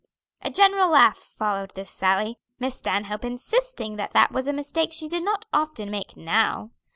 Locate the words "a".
0.41-0.49, 4.47-4.51